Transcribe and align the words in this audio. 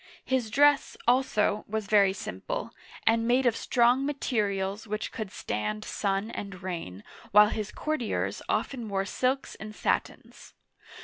His 0.25 0.49
dress, 0.49 0.97
also, 1.07 1.63
was 1.67 1.85
very 1.85 2.11
simple, 2.11 2.71
and 3.05 3.27
made 3.27 3.45
of 3.45 3.55
strong 3.55 4.03
ma 4.03 4.13
terials 4.13 4.87
which 4.87 5.11
could 5.11 5.29
stand 5.31 5.85
sun 5.85 6.31
and 6.31 6.63
rain, 6.63 7.03
while 7.31 7.49
his 7.49 7.71
courtiers 7.71 8.41
often 8.49 8.89
wore 8.89 9.05
silks 9.05 9.53
and 9.53 9.75
satins. 9.75 10.55